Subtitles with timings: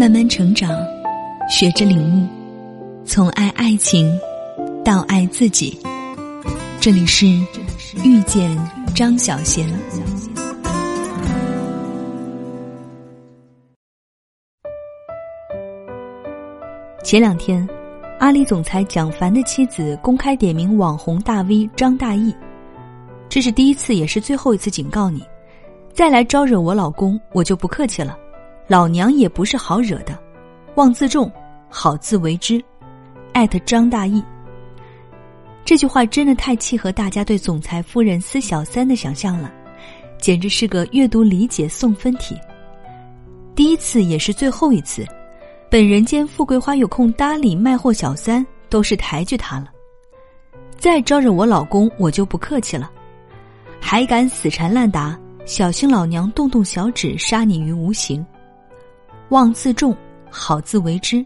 [0.00, 0.70] 慢慢成长，
[1.46, 2.26] 学着领悟，
[3.04, 4.18] 从爱爱情
[4.82, 5.78] 到爱自己。
[6.80, 7.26] 这里是
[8.02, 8.50] 遇见
[8.94, 9.68] 张小贤。
[17.04, 17.68] 前两天，
[18.20, 22.34] 阿里总裁蒋凡的妻子公开点名网红大 V 张大奕，
[23.28, 25.22] 这是第一次，也是最后一次警告你，
[25.92, 28.16] 再来招惹我老公，我就不客气了。
[28.70, 30.16] 老娘也不是好惹的，
[30.76, 31.28] 望自重，
[31.68, 32.64] 好自为之。
[33.32, 34.22] 艾特张大义，
[35.64, 39.52] 这句话真的太契合大家对总裁夫人撕小三的想象了，
[40.20, 42.36] 简直是个阅读理解送分题。
[43.56, 45.04] 第一次也是最后一次，
[45.68, 49.66] 本人间富贵花有空搭理卖货小三，都是抬举他了。
[50.78, 52.88] 再招惹我老公，我就不客气了。
[53.80, 58.24] 还敢死缠烂打，小心老娘动动小指杀你于无形。
[59.30, 59.96] 望自重，
[60.28, 61.24] 好自为之。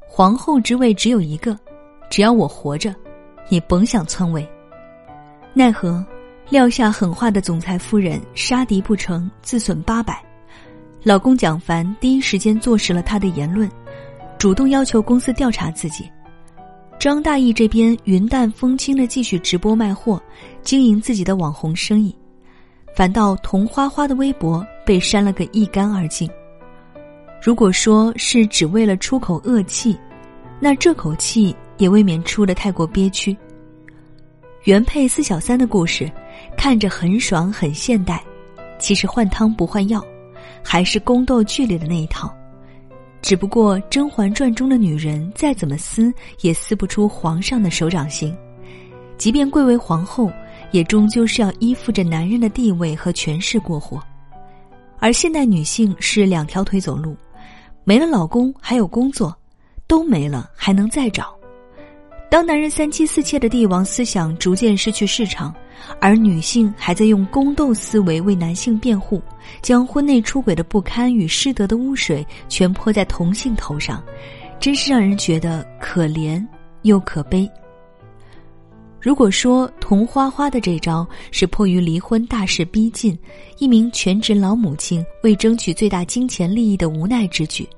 [0.00, 1.56] 皇后之位只有一个，
[2.10, 2.94] 只要我活着，
[3.48, 4.46] 你甭想篡位。
[5.54, 6.04] 奈何
[6.50, 10.20] 撂下狠话的总裁夫人杀敌不成，自损八百。
[11.04, 13.70] 老公蒋凡第一时间坐实了他的言论，
[14.36, 16.10] 主动要求公司调查自己。
[16.98, 20.20] 张大义这边云淡风轻的继续直播卖货，
[20.62, 22.14] 经营自己的网红生意，
[22.96, 26.28] 反倒童花花的微博被删了个一干二净。
[27.42, 29.98] 如果说是只为了出口恶气，
[30.60, 33.36] 那这口气也未免出的太过憋屈。
[34.62, 36.08] 原配四小三的故事，
[36.56, 38.22] 看着很爽很现代，
[38.78, 40.00] 其实换汤不换药，
[40.62, 42.32] 还是宫斗剧里的那一套。
[43.20, 48.32] 只不过《甄嬛传》中的女人再怎么撕，也撕不出皇上的手掌心，
[49.18, 50.30] 即便贵为皇后，
[50.70, 54.00] 也终究是要依附着男人的地位和权势过活。
[55.00, 57.16] 而现代女性是两条腿走路。
[57.84, 59.36] 没了老公还有工作，
[59.86, 61.34] 都没了还能再找。
[62.30, 65.54] 当男人三妻四妾的帝王思想逐渐失去市场，
[66.00, 69.20] 而女性还在用宫斗思维为男性辩护，
[69.60, 74.02] 将婚内出轨的不堪与失德的污水全泼在同性头上，
[74.58, 76.42] 真是让人觉得可怜
[76.82, 77.50] 又可悲。
[79.02, 83.18] 如果说童花花的这招是迫于离婚大势逼近，
[83.58, 87.68] 一名全职老母亲为争取最大金钱利益的无奈之举，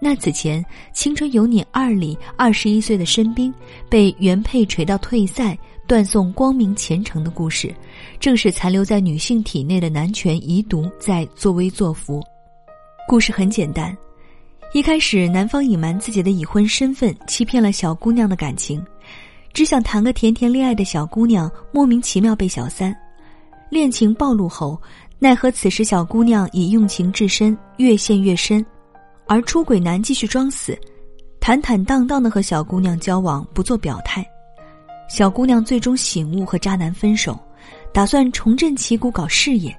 [0.00, 0.62] 那此前
[0.94, 3.52] 《青春有你二》里二十一岁的申冰
[3.90, 7.74] 被原配锤到退赛，断送光明前程的故事，
[8.18, 12.22] 正是残留在女性体内的男权遗毒在作威作福。
[13.06, 13.94] 故事很简单，
[14.72, 18.82] 一开始男方隐瞒自己的已婚身份，欺骗了小姑娘的感情。
[19.56, 22.94] 只想谈个甜甜恋爱的小姑娘，莫名其妙被小三，
[23.70, 24.78] 恋情暴露后，
[25.18, 28.62] 奈何此时小姑娘已用情至深，越陷越深，
[29.26, 30.78] 而出轨男继续装死，
[31.40, 34.22] 坦坦荡荡的和小姑娘交往，不做表态。
[35.08, 37.34] 小姑娘最终醒悟和渣男分手，
[37.94, 39.74] 打算重振旗鼓搞事业，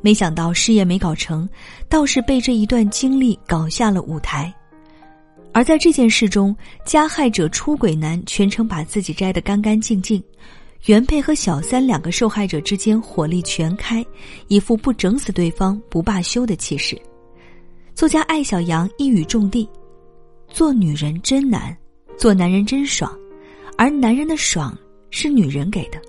[0.00, 1.46] 没想到事业没搞成，
[1.90, 4.50] 倒是被这一段经历搞下了舞台。
[5.52, 10.22] 而在这件事中，加害者出轨男全程把自己摘得干干净净，
[10.86, 14.04] 原配和小三两个受害者之间火力全开，
[14.46, 16.96] 一副不整死对方不罢休的气势。
[17.94, 19.68] 作家艾小阳一语中的：
[20.48, 21.76] 做女人真难，
[22.16, 23.12] 做男人真爽，
[23.76, 24.76] 而男人的爽
[25.10, 26.00] 是女人给的，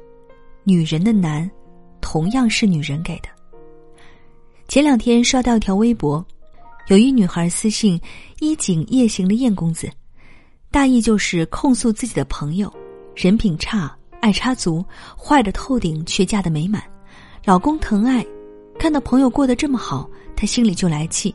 [0.63, 1.49] 女人的难，
[1.99, 3.29] 同样是女人给的。
[4.67, 6.23] 前两天刷到一条微博。
[6.87, 7.99] 有一女孩私信
[8.39, 9.89] 衣锦夜行的燕公子，
[10.69, 12.71] 大意就是控诉自己的朋友
[13.15, 14.83] 人品差、爱插足、
[15.17, 16.83] 坏的透顶，却嫁得美满，
[17.45, 18.25] 老公疼爱，
[18.79, 21.33] 看到朋友过得这么好，她心里就来气，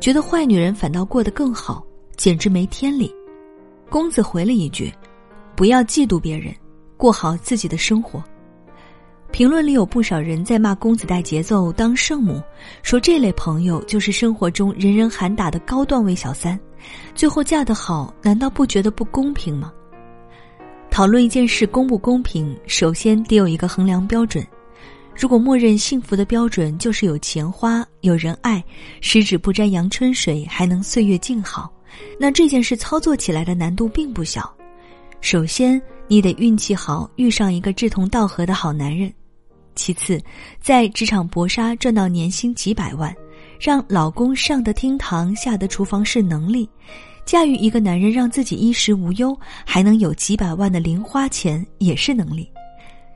[0.00, 1.84] 觉得坏女人反倒过得更好，
[2.16, 3.12] 简直没天理。
[3.90, 4.92] 公子回了一句
[5.54, 6.54] ：“不要嫉妒别人，
[6.96, 8.22] 过好自己的生活。”
[9.34, 12.40] 评论里有不少人在骂公子带节奏当圣母，
[12.84, 16.56] 说这类朋友就是生活中人人喊打的高段位小三，
[17.16, 19.72] 最后嫁得好，难道不觉得不公平吗？
[20.88, 24.46] 讨论一件事公不公平，首先得有一个衡量标准。
[25.16, 28.62] 如果默认幸福的标准就是有钱花、有人爱，
[29.00, 31.68] 十指不沾阳春水，还能岁月静好，
[32.20, 34.48] 那这件事操作起来的难度并不小。
[35.20, 39.12] 首先，你得运气好，遇上一个志同道合的好男人。
[39.74, 40.20] 其次，
[40.60, 43.14] 在职场搏杀赚到年薪几百万，
[43.60, 46.68] 让老公上得厅堂下得厨房是能力；
[47.24, 52.50] 驾驭一个男人让自己衣食无忧，还能有几百万的零花钱也是能力。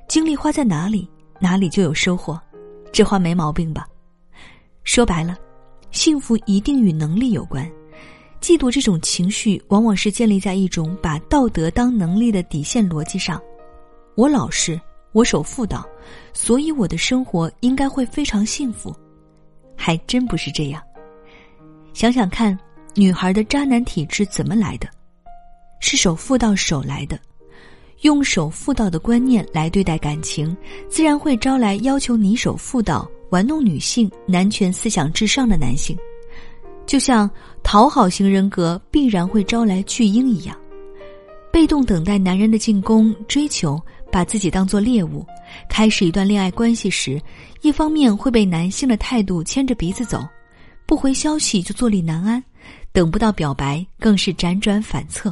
[0.09, 1.09] 精力花在哪里，
[1.39, 2.41] 哪里就有收获，
[2.93, 3.87] 这话没毛病吧？
[4.85, 5.37] 说白了，
[5.91, 7.71] 幸福一定与能力有关，
[8.41, 13.39] 嫉妒这种情绪，往往是建立在一种把道德当能力的底线逻辑上。
[14.17, 14.81] 我老实，
[15.13, 15.87] 我守妇道，
[16.33, 18.95] 所以我的生活应该会非常幸福。
[19.77, 20.83] 还真不是这样。
[21.93, 22.57] 想想看，
[22.95, 24.89] 女孩的渣男体质怎么来的？
[25.81, 27.19] 是守妇道守来的。
[28.03, 30.57] 用守妇道的观念来对待感情，
[30.89, 35.99] 自然会招来要求你守妇道、玩弄女性、男权思想至上的男性。
[36.87, 37.29] 就像
[37.63, 40.57] 讨好型人格必然会招来巨婴一样，
[41.53, 43.81] 被动等待男人的进攻、追求，
[44.19, 45.25] 把自己当做猎物。
[45.69, 47.23] 开始一段恋爱关系时，
[47.63, 50.27] 一方面会被男性的态度牵着鼻子走，
[50.89, 52.43] 不回消息就坐立难安，
[52.93, 55.31] 等不到表白更是辗转反侧；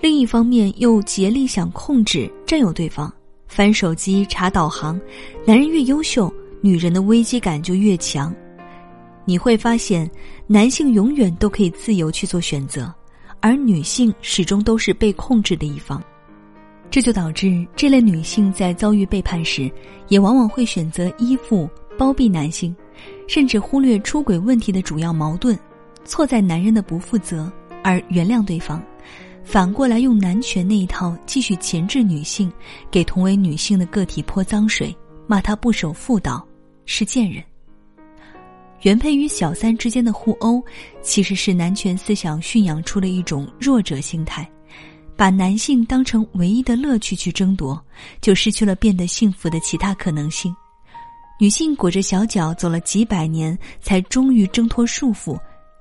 [0.00, 3.08] 另一方面又竭力想控制、占有对方，
[3.46, 5.00] 翻手机、查导航。
[5.46, 6.28] 男人越优秀，
[6.60, 8.34] 女人的危机感就越强。
[9.24, 10.10] 你会发现，
[10.48, 12.92] 男性永远都可以自由去做选择，
[13.38, 16.02] 而女性始终都是被控制的一方。
[16.90, 19.70] 这就导致这类女性在遭遇背叛时，
[20.08, 21.68] 也往往会选择依附、
[21.98, 22.74] 包庇男性，
[23.26, 25.58] 甚至忽略出轨问题的主要矛盾，
[26.04, 27.52] 错在男人的不负责，
[27.84, 28.82] 而原谅对方，
[29.44, 32.50] 反过来用男权那一套继续钳制女性，
[32.90, 34.96] 给同为女性的个体泼脏水，
[35.26, 36.46] 骂她不守妇道，
[36.86, 37.42] 是贱人。
[38.82, 40.62] 原配与小三之间的互殴，
[41.02, 44.48] 其实是男权思想驯养出的一种弱者心态，
[45.18, 47.84] 把男性当成唯一的乐趣去争夺，
[48.20, 50.54] 就失去了变得幸福的其他可能性。
[51.40, 55.36] 女性裹着小脚走了几百年，才终于挣脱束缚，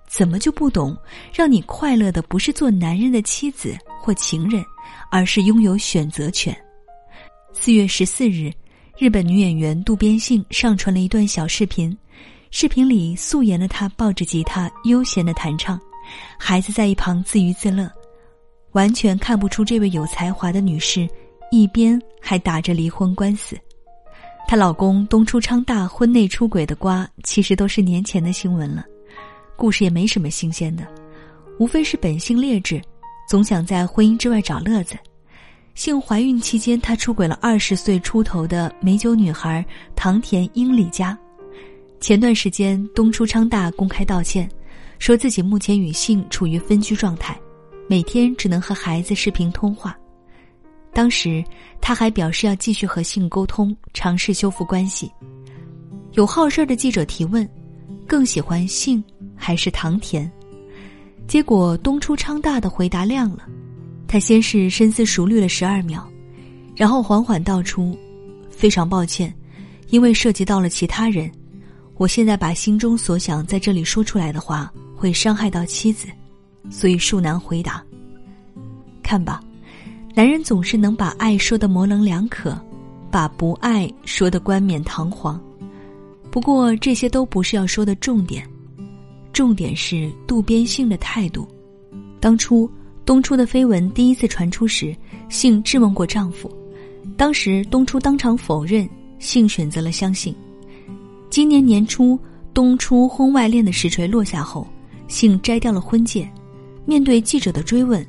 [0.10, 0.98] 怎么就不懂，
[1.31, 4.66] 让你快乐的不是做男人的妻子或情人，
[5.12, 6.56] 而是拥有选择权？
[7.54, 8.51] 四月十四日，
[8.98, 11.95] 日本女演员渡边杏上传了一段小视频。
[12.50, 15.80] 视频里素颜的她抱着吉他悠闲的弹唱，
[16.39, 17.92] 孩子在一旁自娱自乐，
[18.73, 21.07] 完全看不出这位有才华的女士
[21.51, 23.57] 一边还打着离婚官司。
[24.47, 28.85] 她老公东出昌大婚内出轨的瓜其实都是年前的新闻了，
[29.55, 30.87] 故事也没什么新鲜的，
[31.59, 32.81] 无非是本性劣质，
[33.27, 34.95] 总想在婚姻之外找乐子。
[35.75, 39.63] 幸怀孕期间，她出轨了二十岁出头的美酒女孩
[39.95, 41.17] 唐田英里佳。
[41.99, 44.49] 前段时间，东出昌大公开道歉，
[44.97, 47.37] 说自己目前与性处于分居状态，
[47.88, 49.98] 每天只能和孩子视频通话。
[50.94, 51.44] 当时
[51.80, 55.12] 他还表示要继续和性沟通，尝试修复关系。
[56.13, 57.48] 有好事的记者提问
[58.07, 59.04] ：“更喜欢性
[59.36, 60.30] 还是唐田？”
[61.28, 63.44] 结果东出昌大的回答亮了，
[64.07, 66.07] 他先是深思熟虑了十二秒，
[66.75, 67.98] 然后缓缓道出
[68.50, 69.34] ：“非常抱歉，
[69.89, 71.31] 因为涉及到了其他人。”
[71.98, 76.07] 我现在把心中所想在这里说出来的话，会伤害到妻子，
[76.69, 77.83] 所以恕难回答。
[79.01, 79.41] 看吧，
[80.13, 82.59] 男人总是能把爱说的模棱两可，
[83.09, 85.41] 把不爱说的冠冕堂皇。
[86.29, 88.47] 不过这些都不是要说的重点，
[89.31, 91.47] 重点是渡边杏的态度。
[92.19, 92.69] 当初
[93.05, 94.95] 东出的绯闻第一次传出时，
[95.29, 96.51] 信质问过丈夫，
[97.15, 98.87] 当时东出当场否认，
[99.19, 100.35] 信选择了相信。
[101.29, 102.19] 今年年初，
[102.53, 104.67] 东出婚外恋的实锤落下后，
[105.07, 106.29] 信摘掉了婚戒。
[106.88, 108.03] 面对记者的追问，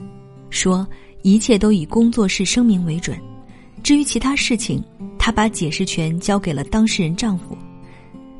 [0.51, 0.87] 说
[1.23, 3.19] 一切都以工作室声明为准。
[3.83, 4.81] 至于其他事情，
[5.19, 7.59] 他把解释权交给了当事人丈夫。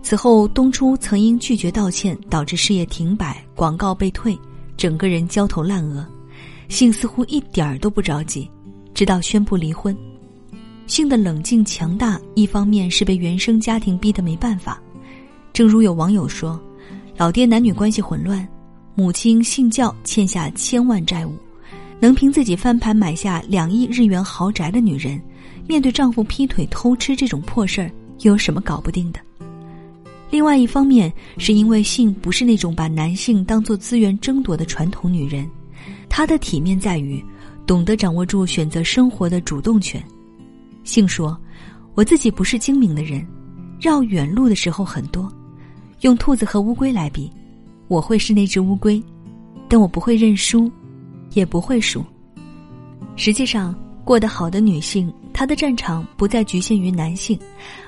[0.01, 4.39] 此后，东初曾因拒绝道歉导致事业停摆、广告被退，
[4.77, 6.07] 整个人焦头烂额。
[6.69, 8.49] 信似乎一点儿都不着急，
[8.95, 9.97] 直到宣布离婚。
[10.87, 14.81] 性的冷静强大，一方面是被原生家庭逼得没办法。
[15.53, 16.61] 正如有网友说
[17.19, 18.47] ：“老爹男女关系混乱，
[18.99, 21.33] 母亲信教欠下千万债务，
[22.01, 25.23] 能凭自己翻盘买下两亿日元豪宅的女人，
[25.69, 29.21] 面对丈夫劈腿偷吃这种破事儿，又有什么搞不定的？”
[30.33, 35.49] 另外一方面，是因为性不是那种把男性当做资源争夺的传统女人，
[36.09, 37.25] 她的体面在于
[37.69, 40.03] 懂得掌握住选择生活的主动权。
[40.83, 41.41] 信说
[41.95, 43.25] ：“我自己不是精明的人，
[43.81, 45.33] 绕远路的时候很多。
[46.01, 47.31] 用兔子和乌龟来比，
[47.89, 49.03] 我会是那只乌龟，
[49.69, 50.71] 但我不会认输，
[51.33, 52.05] 也不会输。
[53.17, 57.39] 实际上，过得好的女性，她的战场不再局限于男性，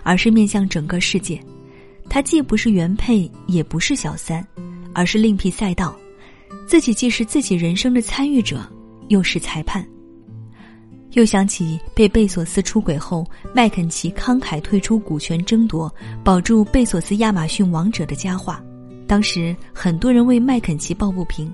[0.02, 1.40] 而是面向整个世界。
[2.08, 4.44] 她既不是原配，也不是小三，
[4.92, 5.94] 而是另辟赛道，
[6.66, 8.60] 自己既是自己人生的参与者，
[9.08, 9.86] 又是裁判。”
[11.14, 15.92] 又想起被贝索斯出轨后，麦肯齐慷慨退出股权争夺，
[16.22, 18.62] 保住贝索斯亚马逊王者的佳话。
[19.10, 21.52] 当时很多人为麦肯齐抱不平，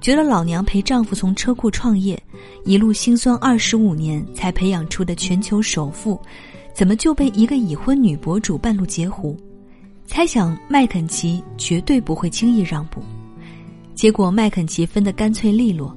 [0.00, 2.16] 觉得老娘陪丈夫从车库创业，
[2.64, 6.16] 一路辛酸二十五年才培养出的全球首富，
[6.72, 9.36] 怎么就被一个已婚女博主半路截胡？
[10.06, 13.02] 猜想麦肯齐绝对不会轻易让步。
[13.96, 15.92] 结果麦肯齐分得干脆利落，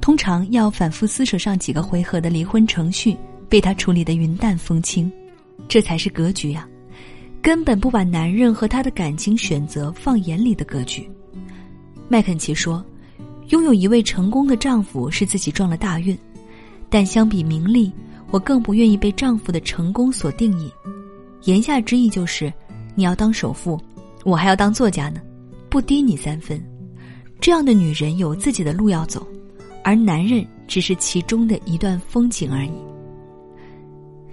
[0.00, 3.16] 通常要反复撕扯上几个回合的离婚程序，
[3.48, 5.10] 被他处理得云淡风轻。
[5.66, 6.68] 这才是格局呀，
[7.42, 11.10] 根本不把男人和他的感情选择放眼里的格局。
[12.08, 12.82] 麦肯齐说
[13.50, 16.16] ：“拥有一位成功的丈夫是自己撞了大运，
[16.88, 17.92] 但相比名利，
[18.30, 20.70] 我更不愿意被丈夫的成功所定义。”
[21.44, 22.52] 言下之意就是，
[22.94, 23.76] 你要当首富，
[24.24, 25.20] 我还要当作家呢，
[25.68, 26.62] 不低你三分。
[27.40, 29.26] 这样的女人有自己的路要走，
[29.82, 32.70] 而男人只是其中的一段风景而已。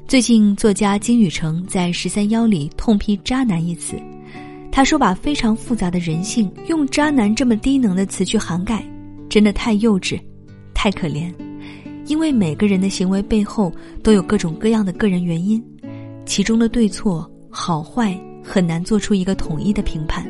[0.09, 3.95] 最近，作家金宇澄在《十三邀》里痛批“渣男”一词，
[4.71, 8.83] 他说：“把非常复杂的人性用‘渣男’这么低能的词去涵盖，
[9.29, 10.19] 真的太幼稚，
[10.73, 11.31] 太可怜。
[12.07, 15.63] 因为每个人的行为背后都有各种各样的个人原因，
[16.25, 20.27] 其中的对错、好坏很难做出一个统一的评判。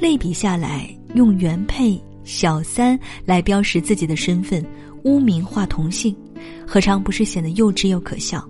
[0.00, 4.66] 类比下来。”用原配、小三来标识自己的身份，
[5.04, 6.12] 污名化同性，
[6.66, 8.44] 何尝不是显得幼稚又可笑？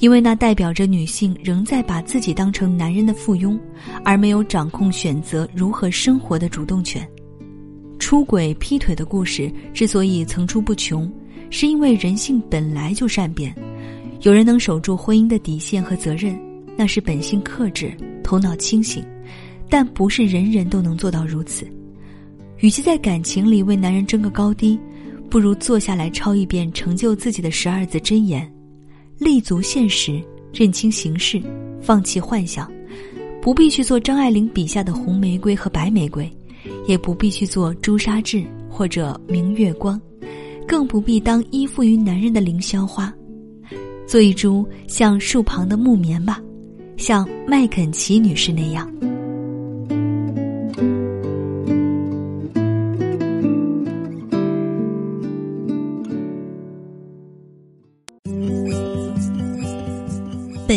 [0.00, 3.58] 因为那代表着女性仍在把自己当成男人的附庸，
[4.02, 7.06] 而没有掌控选择如何生活的主动权。
[7.98, 11.10] 出轨、劈腿的故事之所以层出不穷，
[11.50, 13.54] 是因为人性本来就善变。
[14.22, 16.38] 有人能守住婚姻的底线和责任，
[16.78, 19.04] 那是本性克制、头脑清醒，
[19.68, 21.66] 但不是人人都能做到如此。
[22.60, 24.78] 与其在感情里为男人争个高低，
[25.28, 28.50] 不如坐下来抄一遍成就自己的十二字真言：
[29.20, 30.18] 立足现实，
[30.50, 31.40] 认清形势，
[31.78, 32.72] 放弃幻想。
[33.42, 36.26] 不必去做张爱玲笔下的红玫瑰和白玫瑰，
[36.86, 40.00] 也不必去做朱砂痣或者明月光，
[40.66, 43.12] 更不必当依附于男人的凌霄花。
[44.06, 46.40] 做一株像树旁的木棉吧，
[46.96, 48.90] 像麦肯齐女士那样。